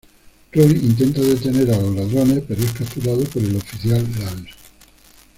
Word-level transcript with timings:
Roy 0.51 0.71
intenta 0.83 1.21
detener 1.21 1.69
a 1.71 1.79
los 1.79 1.95
ladrones 1.95 2.41
pero 2.47 2.59
es 2.63 2.71
capturado 2.73 3.23
por 3.25 3.43
el 3.43 3.55
oficial 3.57 4.01
Lance. 4.19 4.49